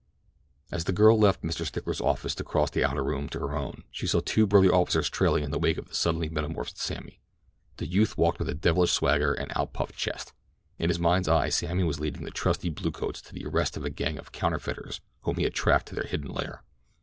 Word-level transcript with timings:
As 0.71 0.85
the 0.85 0.93
girl 0.93 1.15
left 1.19 1.43
Mr. 1.43 1.63
Stickler's 1.63 2.01
office 2.01 2.33
to 2.33 2.43
cross 2.43 2.71
the 2.71 2.83
outer 2.83 3.03
room 3.03 3.29
to 3.29 3.39
her 3.39 3.55
own 3.55 3.83
she 3.91 4.07
saw 4.07 4.19
two 4.19 4.47
burly 4.47 4.67
officers 4.67 5.11
trailing 5.11 5.43
in 5.43 5.51
the 5.51 5.59
wake 5.59 5.77
of 5.77 5.89
a 5.91 5.93
suddenly 5.93 6.27
metamorphosed 6.27 6.79
Sammy. 6.79 7.21
The 7.77 7.85
youth 7.85 8.17
walked 8.17 8.39
with 8.39 8.61
devilish 8.61 8.91
swagger 8.91 9.35
and 9.35 9.51
outpuffed 9.51 9.93
chest. 9.95 10.33
In 10.79 10.89
his 10.89 10.97
mind's 10.97 11.27
eye 11.29 11.49
Sammy 11.49 11.83
was 11.83 11.99
leading 11.99 12.23
his 12.23 12.33
trusty 12.33 12.69
bluecoats 12.71 13.21
to 13.21 13.31
the 13.31 13.45
arrest 13.45 13.77
of 13.77 13.85
a 13.85 13.91
gang 13.91 14.17
of 14.17 14.31
counterfeiters 14.31 15.01
whom 15.21 15.35
he 15.35 15.43
had 15.43 15.53
tracked 15.53 15.89
to 15.89 15.93
their 15.93 16.05
hidden 16.07 16.31
lair. 16.33 16.63